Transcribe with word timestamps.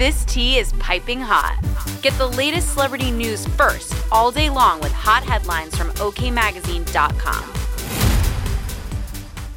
This 0.00 0.24
tea 0.24 0.56
is 0.56 0.72
piping 0.78 1.20
hot. 1.20 1.58
Get 2.00 2.14
the 2.14 2.28
latest 2.28 2.72
celebrity 2.72 3.10
news 3.10 3.46
first 3.48 3.94
all 4.10 4.30
day 4.32 4.48
long 4.48 4.80
with 4.80 4.92
hot 4.92 5.22
headlines 5.24 5.76
from 5.76 5.90
OKMagazine.com. 5.90 7.44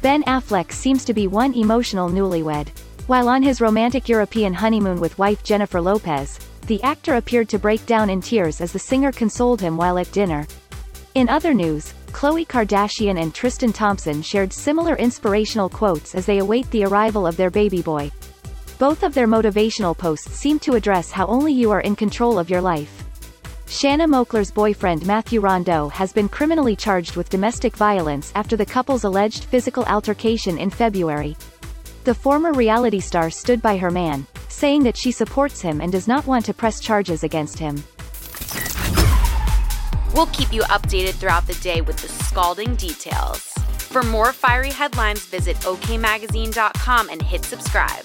Ben 0.02 0.22
Affleck 0.24 0.70
seems 0.70 1.02
to 1.06 1.14
be 1.14 1.28
one 1.28 1.54
emotional 1.54 2.10
newlywed. 2.10 2.68
While 3.06 3.30
on 3.30 3.42
his 3.42 3.62
romantic 3.62 4.06
European 4.06 4.52
honeymoon 4.52 5.00
with 5.00 5.18
wife 5.18 5.42
Jennifer 5.42 5.80
Lopez, 5.80 6.38
the 6.66 6.82
actor 6.82 7.14
appeared 7.14 7.48
to 7.48 7.58
break 7.58 7.86
down 7.86 8.10
in 8.10 8.20
tears 8.20 8.60
as 8.60 8.70
the 8.70 8.78
singer 8.78 9.12
consoled 9.12 9.62
him 9.62 9.78
while 9.78 9.96
at 9.96 10.12
dinner. 10.12 10.46
In 11.14 11.30
other 11.30 11.54
news, 11.54 11.94
Khloe 12.08 12.46
Kardashian 12.46 13.18
and 13.18 13.34
Tristan 13.34 13.72
Thompson 13.72 14.20
shared 14.20 14.52
similar 14.52 14.94
inspirational 14.96 15.70
quotes 15.70 16.14
as 16.14 16.26
they 16.26 16.36
await 16.36 16.70
the 16.70 16.84
arrival 16.84 17.26
of 17.26 17.38
their 17.38 17.48
baby 17.48 17.80
boy. 17.80 18.12
Both 18.78 19.04
of 19.04 19.14
their 19.14 19.28
motivational 19.28 19.96
posts 19.96 20.32
seem 20.32 20.58
to 20.60 20.74
address 20.74 21.12
how 21.12 21.26
only 21.26 21.52
you 21.52 21.70
are 21.70 21.80
in 21.82 21.94
control 21.94 22.40
of 22.40 22.50
your 22.50 22.60
life. 22.60 23.04
Shanna 23.68 24.06
Moakler's 24.06 24.50
boyfriend 24.50 25.06
Matthew 25.06 25.40
Rondeau 25.40 25.88
has 25.92 26.12
been 26.12 26.28
criminally 26.28 26.74
charged 26.74 27.14
with 27.14 27.30
domestic 27.30 27.76
violence 27.76 28.32
after 28.34 28.56
the 28.56 28.66
couple's 28.66 29.04
alleged 29.04 29.44
physical 29.44 29.84
altercation 29.84 30.58
in 30.58 30.70
February. 30.70 31.36
The 32.02 32.14
former 32.14 32.52
reality 32.52 32.98
star 33.00 33.30
stood 33.30 33.62
by 33.62 33.76
her 33.76 33.92
man, 33.92 34.26
saying 34.48 34.82
that 34.82 34.96
she 34.96 35.12
supports 35.12 35.60
him 35.60 35.80
and 35.80 35.92
does 35.92 36.08
not 36.08 36.26
want 36.26 36.44
to 36.46 36.54
press 36.54 36.80
charges 36.80 37.22
against 37.22 37.58
him. 37.58 37.76
We'll 40.14 40.26
keep 40.26 40.52
you 40.52 40.62
updated 40.62 41.14
throughout 41.14 41.46
the 41.46 41.58
day 41.62 41.80
with 41.80 41.96
the 41.98 42.08
scalding 42.08 42.74
details. 42.74 43.40
For 43.78 44.02
more 44.02 44.32
fiery 44.32 44.70
headlines, 44.70 45.24
visit 45.26 45.56
okmagazine.com 45.58 47.08
and 47.08 47.22
hit 47.22 47.44
subscribe. 47.44 48.04